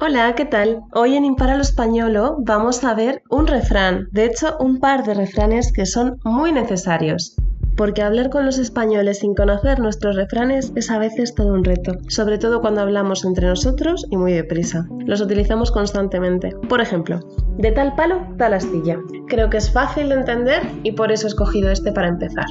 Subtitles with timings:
[0.00, 0.82] Hola, ¿qué tal?
[0.92, 5.72] Hoy en Impara Españolo vamos a ver un refrán, de hecho un par de refranes
[5.72, 7.34] que son muy necesarios.
[7.76, 11.94] Porque hablar con los españoles sin conocer nuestros refranes es a veces todo un reto,
[12.06, 14.86] sobre todo cuando hablamos entre nosotros y muy deprisa.
[15.04, 16.54] Los utilizamos constantemente.
[16.68, 17.18] Por ejemplo,
[17.56, 19.00] de tal palo, tal astilla.
[19.26, 22.46] Creo que es fácil de entender y por eso he escogido este para empezar.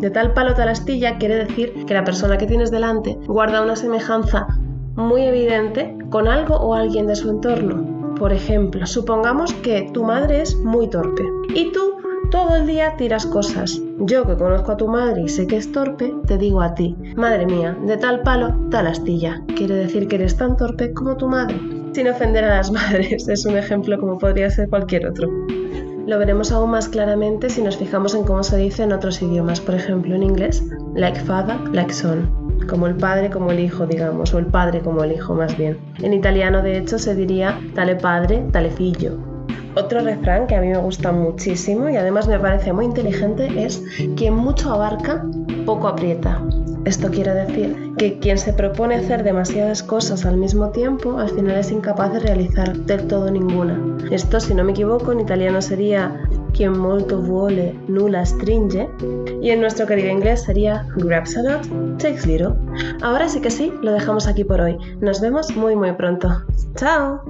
[0.00, 3.74] De tal palo tal astilla quiere decir que la persona que tienes delante guarda una
[3.74, 4.46] semejanza
[4.96, 8.14] muy evidente con algo o alguien de su entorno.
[8.18, 11.24] Por ejemplo, supongamos que tu madre es muy torpe
[11.54, 11.94] y tú
[12.30, 13.80] todo el día tiras cosas.
[13.98, 16.96] Yo que conozco a tu madre y sé que es torpe, te digo a ti,
[17.16, 19.42] madre mía, de tal palo, tal astilla.
[19.56, 21.60] Quiere decir que eres tan torpe como tu madre.
[21.92, 25.28] Sin ofender a las madres, es un ejemplo como podría ser cualquier otro.
[26.06, 29.60] Lo veremos aún más claramente si nos fijamos en cómo se dice en otros idiomas,
[29.60, 30.62] por ejemplo en inglés,
[30.94, 35.04] like father, like son como el padre como el hijo, digamos, o el padre como
[35.04, 35.78] el hijo más bien.
[36.02, 39.18] En italiano, de hecho, se diría tale padre, tale figlio.
[39.76, 43.82] Otro refrán que a mí me gusta muchísimo y además me parece muy inteligente es
[44.16, 45.26] quien mucho abarca,
[45.66, 46.40] poco aprieta.
[46.84, 51.56] Esto quiere decir que quien se propone hacer demasiadas cosas al mismo tiempo al final
[51.56, 53.80] es incapaz de realizar del todo ninguna.
[54.10, 56.20] Esto, si no me equivoco, en italiano sería
[56.54, 58.88] quien molto vuole nulla stringe
[59.42, 61.62] y en nuestro querido inglés sería grabs a lot,
[61.98, 62.54] takes little.
[63.02, 64.78] Ahora sí que sí, lo dejamos aquí por hoy.
[65.00, 66.28] Nos vemos muy muy pronto.
[66.76, 67.22] ¡Chao!